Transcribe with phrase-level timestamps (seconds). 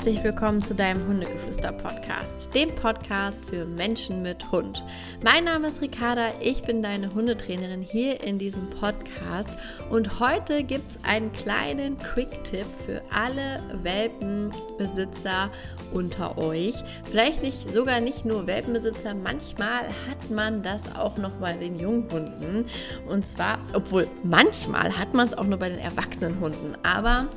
[0.00, 4.82] Herzlich willkommen zu deinem Hundegeflüster-Podcast, dem Podcast für Menschen mit Hund.
[5.22, 9.50] Mein Name ist Ricarda, ich bin deine Hundetrainerin hier in diesem Podcast
[9.90, 15.50] und heute gibt es einen kleinen Quick-Tipp für alle Welpenbesitzer
[15.92, 16.76] unter euch.
[17.10, 22.64] Vielleicht nicht sogar nicht nur Welpenbesitzer, manchmal hat man das auch noch bei den Junghunden.
[23.06, 27.28] Und zwar, obwohl manchmal hat man es auch nur bei den erwachsenen Hunden, aber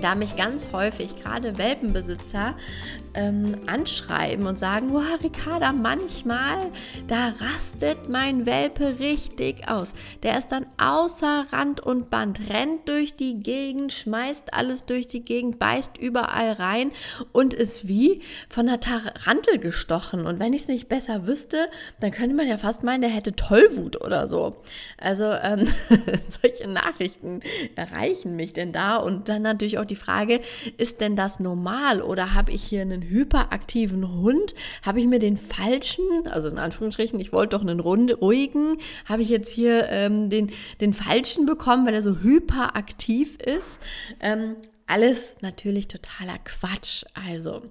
[0.00, 2.54] da mich ganz häufig gerade Welpenbesitzer
[3.14, 6.70] ähm, anschreiben und sagen, wow, Ricarda, manchmal,
[7.08, 9.94] da rastet mein Welpe richtig aus.
[10.22, 15.24] Der ist dann außer Rand und Band, rennt durch die Gegend, schmeißt alles durch die
[15.24, 16.92] Gegend, beißt überall rein
[17.32, 20.26] und ist wie von der Tarantel gestochen.
[20.26, 21.68] Und wenn ich es nicht besser wüsste,
[22.00, 24.56] dann könnte man ja fast meinen, der hätte Tollwut oder so.
[24.96, 25.66] Also ähm,
[26.28, 27.40] solche Nachrichten
[27.74, 30.40] erreichen mich denn da und dann natürlich auch die Frage,
[30.76, 34.54] ist denn das normal oder habe ich hier einen hyperaktiven Hund?
[34.82, 39.28] Habe ich mir den falschen, also in Anführungsstrichen, ich wollte doch einen ruhigen, habe ich
[39.28, 43.78] jetzt hier ähm, den, den falschen bekommen, weil er so hyperaktiv ist?
[44.20, 44.56] Ähm,
[44.88, 47.04] alles natürlich totaler Quatsch.
[47.12, 47.62] Also,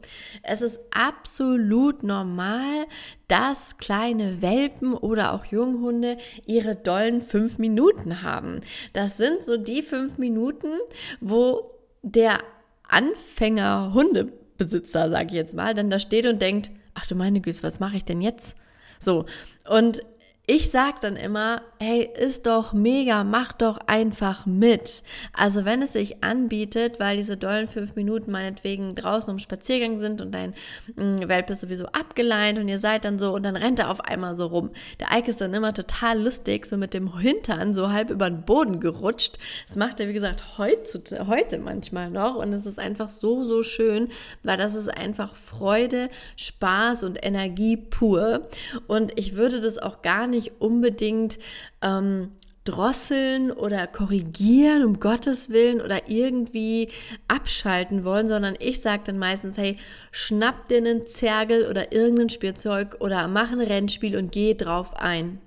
[0.43, 2.85] es ist absolut normal,
[3.27, 8.61] dass kleine Welpen oder auch Junghunde ihre dollen fünf Minuten haben.
[8.93, 10.77] Das sind so die fünf Minuten,
[11.19, 11.71] wo
[12.11, 12.39] der
[12.88, 17.64] Anfänger Hundebesitzer, sage ich jetzt mal, dann da steht und denkt, ach du meine Güte,
[17.64, 18.55] was mache ich denn jetzt?
[18.99, 19.25] So,
[19.69, 20.02] und
[20.49, 25.03] ich sage dann immer, hey, ist doch mega, mach doch einfach mit.
[25.33, 30.21] Also wenn es sich anbietet, weil diese dollen fünf Minuten meinetwegen draußen um Spaziergang sind
[30.21, 30.53] und dein
[30.95, 33.99] mm, Welpe ist sowieso abgeleint und ihr seid dann so und dann rennt er auf
[33.99, 34.69] einmal so rum.
[35.01, 38.43] Der Ike ist dann immer total lustig, so mit dem Hintern so halb über den
[38.43, 39.39] Boden gerutscht.
[39.67, 43.63] Das macht er, wie gesagt, heute, heute manchmal noch und es ist einfach so, so
[43.63, 44.07] schön,
[44.43, 48.47] weil das ist einfach Freude, Spaß und Energie pur.
[48.87, 51.37] Und ich würde das auch gar nicht nicht unbedingt
[51.81, 52.31] ähm,
[52.64, 56.89] drosseln oder korrigieren, um Gottes Willen, oder irgendwie
[57.27, 59.77] abschalten wollen, sondern ich sage dann meistens, hey,
[60.11, 65.39] schnapp dir einen Zergel oder irgendein Spielzeug oder mach ein Rennspiel und geh drauf ein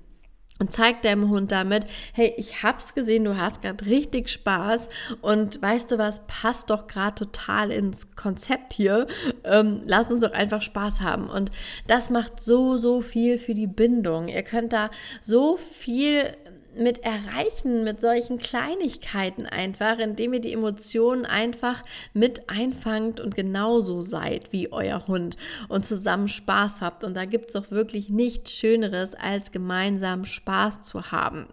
[0.61, 4.89] und zeig deinem Hund damit, hey, ich hab's gesehen, du hast gerade richtig Spaß
[5.23, 9.07] und weißt du was, passt doch gerade total ins Konzept hier.
[9.43, 11.29] Ähm, lass uns doch einfach Spaß haben.
[11.29, 11.51] Und
[11.87, 14.29] das macht so, so viel für die Bindung.
[14.29, 14.91] Ihr könnt da
[15.23, 16.37] so viel
[16.77, 21.83] mit erreichen, mit solchen Kleinigkeiten einfach, indem ihr die Emotionen einfach
[22.13, 25.37] mit einfangt und genauso seid wie euer Hund
[25.69, 27.05] und zusammen Spaß habt.
[27.05, 31.47] Und da gibt es auch wirklich nichts Schöneres, als gemeinsam Spaß zu haben.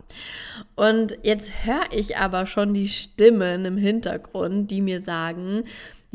[0.76, 5.64] Und jetzt höre ich aber schon die Stimmen im Hintergrund, die mir sagen,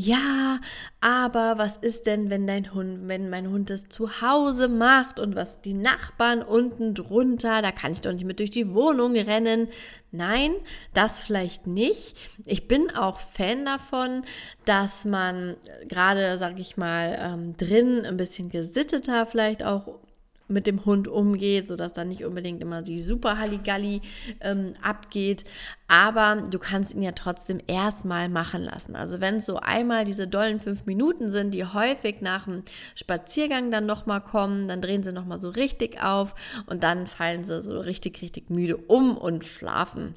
[0.05, 0.59] ja,
[1.01, 5.37] aber was ist denn, wenn dein Hund, wenn mein Hund es zu Hause macht und
[5.37, 9.69] was die Nachbarn unten drunter, da kann ich doch nicht mit durch die Wohnung rennen.
[10.11, 10.55] Nein,
[10.93, 12.17] das vielleicht nicht.
[12.45, 14.23] Ich bin auch Fan davon,
[14.65, 15.57] dass man
[15.89, 20.01] gerade, sag ich mal, ähm, drin ein bisschen gesitteter vielleicht auch
[20.49, 24.01] mit dem Hund umgeht, sodass dann nicht unbedingt immer die super Halligalli
[24.41, 25.45] ähm, abgeht.
[25.93, 28.97] Aber du kannst ihn ja trotzdem erstmal machen lassen.
[28.97, 32.63] Also wenn es so einmal diese dollen fünf Minuten sind, die häufig nach dem
[32.95, 37.61] Spaziergang dann nochmal kommen, dann drehen sie nochmal so richtig auf und dann fallen sie
[37.61, 40.15] so richtig, richtig müde um und schlafen.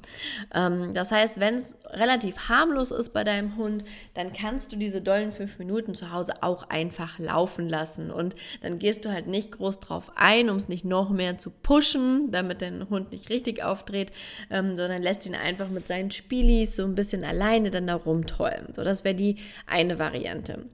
[0.54, 5.02] Ähm, das heißt, wenn es relativ harmlos ist bei deinem Hund, dann kannst du diese
[5.02, 8.10] dollen fünf Minuten zu Hause auch einfach laufen lassen.
[8.10, 11.50] Und dann gehst du halt nicht groß drauf ein, um es nicht noch mehr zu
[11.50, 14.10] pushen, damit dein Hund nicht richtig aufdreht,
[14.48, 17.96] ähm, sondern lässt ihn einfach einfach mit seinen Spielis so ein bisschen alleine dann da
[17.96, 18.72] rumtollen.
[18.72, 20.64] So, das wäre die eine Variante.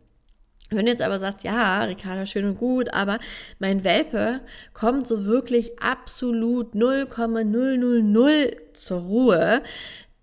[0.70, 3.18] Wenn du jetzt aber sagst, ja, Ricarda, schön und gut, aber
[3.58, 4.40] mein Welpe
[4.72, 9.62] kommt so wirklich absolut 0,000 zur Ruhe,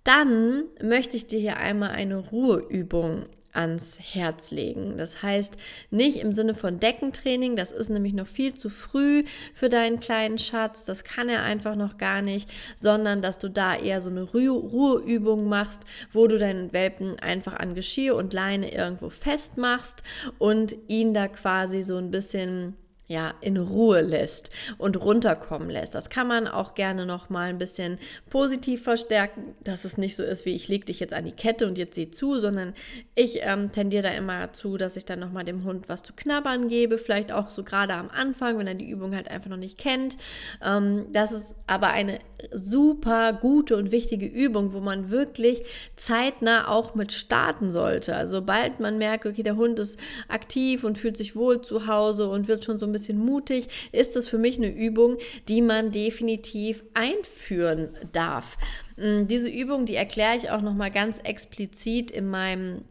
[0.04, 4.98] dann möchte ich dir hier einmal eine Ruheübung ans Herz legen.
[4.98, 5.56] Das heißt,
[5.92, 9.24] nicht im Sinne von Deckentraining, das ist nämlich noch viel zu früh
[9.54, 13.76] für deinen kleinen Schatz, das kann er einfach noch gar nicht, sondern dass du da
[13.76, 15.82] eher so eine Ruheübung machst,
[16.14, 20.04] wo du deinen Welpen einfach an Geschirr und Leine irgendwo festmachst
[20.38, 22.76] und ihn da quasi so ein bisschen
[23.10, 25.96] ja, in Ruhe lässt und runterkommen lässt.
[25.96, 27.98] Das kann man auch gerne noch mal ein bisschen
[28.30, 31.66] positiv verstärken, dass es nicht so ist, wie ich leg dich jetzt an die Kette
[31.66, 32.76] und jetzt sieh zu, sondern
[33.16, 36.14] ich ähm, tendiere da immer zu, dass ich dann noch mal dem Hund was zu
[36.14, 39.58] knabbern gebe, vielleicht auch so gerade am Anfang, wenn er die Übung halt einfach noch
[39.58, 40.18] nicht kennt.
[40.64, 42.20] Ähm, das ist aber eine
[42.54, 45.64] super gute und wichtige Übung, wo man wirklich
[45.96, 48.16] zeitnah auch mit starten sollte.
[48.16, 52.30] Also sobald man merkt, okay, der Hund ist aktiv und fühlt sich wohl zu Hause
[52.30, 55.18] und wird schon so ein bisschen bisschen mutig, ist das für mich eine Übung,
[55.48, 58.58] die man definitiv einführen darf.
[58.98, 62.84] Mm, diese Übung, die erkläre ich auch noch mal ganz explizit in meinem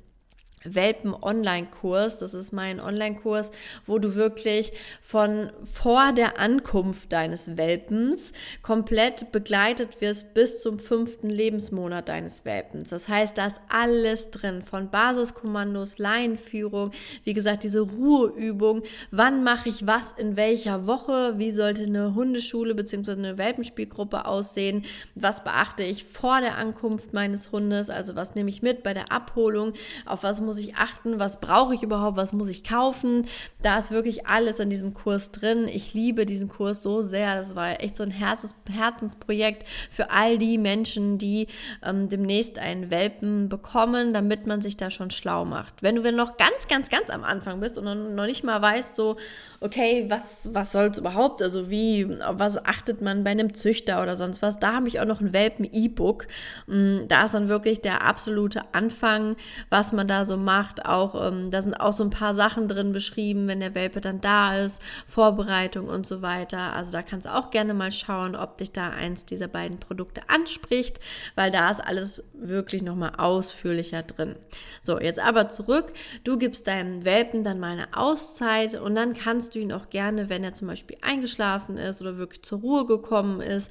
[0.64, 2.18] Welpen-Online-Kurs.
[2.18, 3.52] Das ist mein Online-Kurs,
[3.86, 4.72] wo du wirklich
[5.02, 8.32] von vor der Ankunft deines Welpens
[8.62, 12.90] komplett begleitet wirst bis zum fünften Lebensmonat deines Welpens.
[12.90, 16.90] Das heißt, da ist alles drin, von Basiskommandos, Laienführung,
[17.24, 22.74] wie gesagt, diese Ruheübung, wann mache ich was in welcher Woche, wie sollte eine Hundeschule
[22.74, 23.12] bzw.
[23.12, 24.84] eine Welpenspielgruppe aussehen,
[25.14, 29.12] was beachte ich vor der Ankunft meines Hundes, also was nehme ich mit bei der
[29.12, 29.72] Abholung,
[30.06, 33.26] auf was muss ich achten, was brauche ich überhaupt, was muss ich kaufen.
[33.60, 35.68] Da ist wirklich alles in diesem Kurs drin.
[35.68, 37.36] Ich liebe diesen Kurs so sehr.
[37.36, 41.48] Das war echt so ein Herzens Herzensprojekt für all die Menschen, die
[41.84, 45.82] ähm, demnächst einen Welpen bekommen, damit man sich da schon schlau macht.
[45.82, 49.16] Wenn du noch ganz, ganz, ganz am Anfang bist und noch nicht mal weißt, so,
[49.60, 54.16] okay, was, was soll es überhaupt, also wie, was achtet man bei einem Züchter oder
[54.16, 56.26] sonst was, da habe ich auch noch ein Welpen-E-Book.
[56.66, 59.36] Mm, da ist dann wirklich der absolute Anfang,
[59.68, 60.86] was man da so macht.
[60.86, 64.20] Auch ähm, da sind auch so ein paar Sachen drin beschrieben, wenn der Welpe dann
[64.20, 66.72] da ist, Vorbereitung und so weiter.
[66.74, 70.22] Also da kannst du auch gerne mal schauen, ob dich da eins dieser beiden Produkte
[70.28, 71.00] anspricht,
[71.34, 74.36] weil da ist alles wirklich nochmal ausführlicher drin.
[74.82, 75.92] So, jetzt aber zurück.
[76.24, 80.28] Du gibst deinem Welpen dann mal eine Auszeit und dann kannst du ihn auch gerne,
[80.28, 83.70] wenn er zum Beispiel eingeschlafen ist oder wirklich zur Ruhe gekommen ist,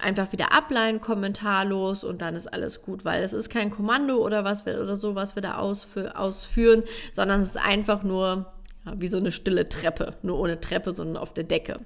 [0.00, 4.44] einfach wieder ableihen, kommentarlos und dann ist alles gut, weil es ist kein Kommando oder
[4.44, 8.52] was oder so, was wir da ausfü ausführen, sondern es ist einfach nur
[8.86, 11.80] ja, wie so eine stille Treppe, nur ohne Treppe, sondern auf der Decke.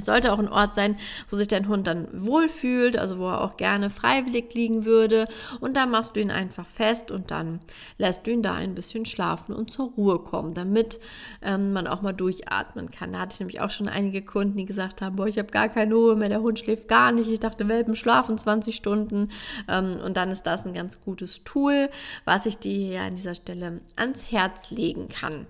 [0.00, 0.96] Es sollte auch ein Ort sein,
[1.30, 5.26] wo sich dein Hund dann wohlfühlt, also wo er auch gerne freiwillig liegen würde.
[5.60, 7.60] Und da machst du ihn einfach fest und dann
[7.98, 10.98] lässt du ihn da ein bisschen schlafen und zur Ruhe kommen, damit
[11.42, 13.12] ähm, man auch mal durchatmen kann.
[13.12, 15.68] Da hatte ich nämlich auch schon einige Kunden, die gesagt haben, boah, ich habe gar
[15.68, 17.30] keine Ruhe mehr, der Hund schläft gar nicht.
[17.30, 19.28] Ich dachte, Welpen schlafen 20 Stunden.
[19.68, 21.90] Ähm, und dann ist das ein ganz gutes Tool,
[22.24, 25.46] was ich dir hier an dieser Stelle ans Herz legen kann.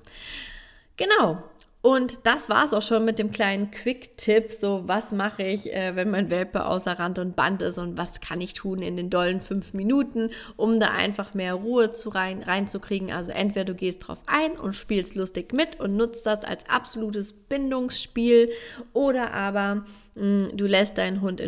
[0.96, 1.42] Genau,
[1.82, 4.52] und das war es auch schon mit dem kleinen Quick-Tipp.
[4.52, 8.20] So, was mache ich, äh, wenn mein Welpe außer Rand und Band ist und was
[8.20, 12.42] kann ich tun in den dollen fünf Minuten, um da einfach mehr Ruhe zu rein,
[12.42, 13.10] reinzukriegen.
[13.10, 17.32] Also entweder du gehst drauf ein und spielst lustig mit und nutzt das als absolutes
[17.32, 18.50] Bindungsspiel
[18.92, 19.84] oder aber
[20.14, 21.40] du lässt deinen Hund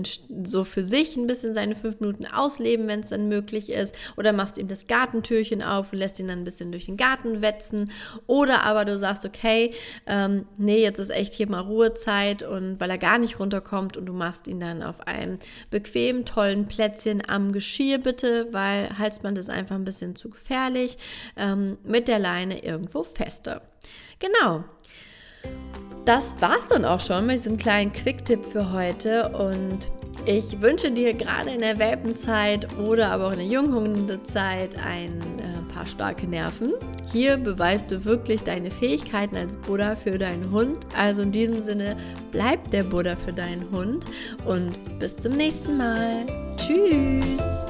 [0.44, 3.94] so für sich ein bisschen seine fünf Minuten ausleben, wenn es dann möglich ist.
[4.16, 7.42] Oder machst ihm das Gartentürchen auf und lässt ihn dann ein bisschen durch den Garten
[7.42, 7.90] wetzen.
[8.26, 9.74] Oder aber du sagst, okay,
[10.06, 14.06] ähm, nee, jetzt ist echt hier mal Ruhezeit und weil er gar nicht runterkommt und
[14.06, 15.38] du machst ihn dann auf einem
[15.70, 20.96] bequemen, tollen Plätzchen am Geschirr bitte, weil Halsband ist einfach ein bisschen zu gefährlich,
[21.36, 23.62] ähm, mit der Leine irgendwo fester.
[24.18, 24.64] Genau
[26.04, 29.90] das war's dann auch schon mit diesem kleinen Quick-Tipp für heute und
[30.24, 35.74] ich wünsche dir gerade in der Welpenzeit oder aber auch in der Junghundezeit ein äh,
[35.74, 36.74] paar starke Nerven.
[37.10, 40.86] Hier beweist du wirklich deine Fähigkeiten als Buddha für deinen Hund.
[40.96, 41.96] Also in diesem Sinne,
[42.30, 44.04] bleib der Buddha für deinen Hund
[44.44, 46.24] und bis zum nächsten Mal.
[46.56, 47.66] Tschüss!